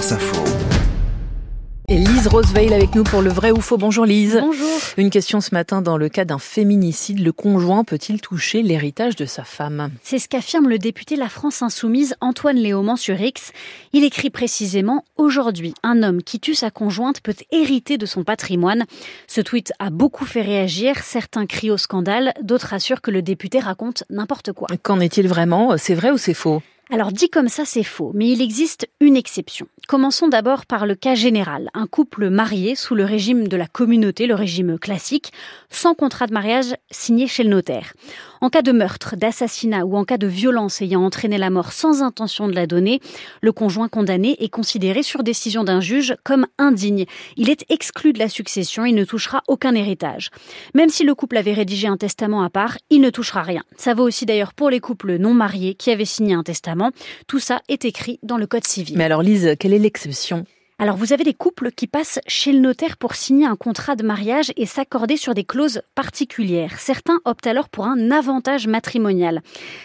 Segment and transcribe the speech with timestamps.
[0.00, 0.44] France Info.
[1.88, 3.76] Et Lise Roseveil avec nous pour le vrai ou faux.
[3.76, 4.38] Bonjour Lise.
[4.40, 4.66] Bonjour.
[4.96, 7.22] Une question ce matin dans le cas d'un féminicide.
[7.22, 9.90] Le conjoint peut-il toucher l'héritage de sa femme?
[10.02, 13.52] C'est ce qu'affirme le député La France Insoumise Antoine Léaumont sur X.
[13.92, 18.86] Il écrit précisément Aujourd'hui, un homme qui tue sa conjointe peut hériter de son patrimoine.
[19.26, 20.96] Ce tweet a beaucoup fait réagir.
[21.02, 24.68] Certains crient au scandale, d'autres assurent que le député raconte n'importe quoi.
[24.82, 25.76] Qu'en est-il vraiment?
[25.76, 26.62] C'est vrai ou c'est faux?
[26.92, 29.68] Alors dit comme ça, c'est faux, mais il existe une exception.
[29.86, 31.70] Commençons d'abord par le cas général.
[31.72, 35.32] Un couple marié sous le régime de la communauté, le régime classique,
[35.70, 37.92] sans contrat de mariage signé chez le notaire.
[38.42, 42.02] En cas de meurtre, d'assassinat ou en cas de violence ayant entraîné la mort sans
[42.02, 43.00] intention de la donner,
[43.42, 47.04] le conjoint condamné est considéré sur décision d'un juge comme indigne.
[47.36, 50.30] Il est exclu de la succession, il ne touchera aucun héritage.
[50.74, 53.62] Même si le couple avait rédigé un testament à part, il ne touchera rien.
[53.76, 56.92] Ça vaut aussi d'ailleurs pour les couples non mariés qui avaient signé un testament.
[57.26, 58.96] Tout ça est écrit dans le Code civil.
[58.96, 60.46] Mais alors Lise, quelle est l'exception?
[60.80, 64.02] Alors vous avez des couples qui passent chez le notaire pour signer un contrat de
[64.02, 66.78] mariage et s'accorder sur des clauses particulières.
[66.78, 69.42] Certains optent alors pour un avantage matrimonial.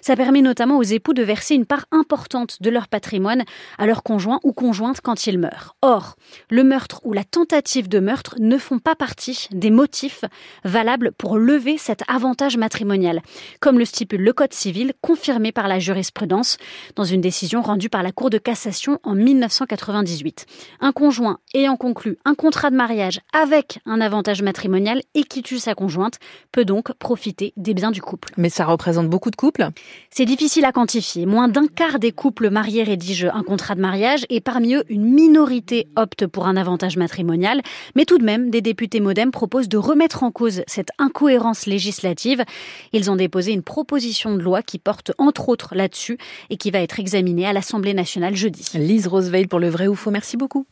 [0.00, 3.44] Ça permet notamment aux époux de verser une part importante de leur patrimoine
[3.76, 5.76] à leur conjoint ou conjointe quand ils meurent.
[5.82, 6.16] Or,
[6.48, 10.24] le meurtre ou la tentative de meurtre ne font pas partie des motifs
[10.64, 13.20] valables pour lever cet avantage matrimonial,
[13.60, 16.56] comme le stipule le Code civil confirmé par la jurisprudence
[16.96, 20.46] dans une décision rendue par la Cour de cassation en 1998
[20.80, 25.58] un conjoint ayant conclu un contrat de mariage avec un avantage matrimonial et qui tue
[25.58, 26.18] sa conjointe
[26.52, 28.32] peut donc profiter des biens du couple.
[28.36, 29.68] Mais ça représente beaucoup de couples?
[30.10, 31.26] C'est difficile à quantifier.
[31.26, 35.04] Moins d'un quart des couples mariés rédigent un contrat de mariage et parmi eux, une
[35.04, 37.62] minorité opte pour un avantage matrimonial.
[37.94, 42.44] Mais tout de même, des députés modem proposent de remettre en cause cette incohérence législative.
[42.92, 46.18] Ils ont déposé une proposition de loi qui porte entre autres là-dessus
[46.50, 48.68] et qui va être examinée à l'Assemblée nationale jeudi.
[48.74, 50.66] Lise Roseveil pour le vrai ou faux, merci beaucoup.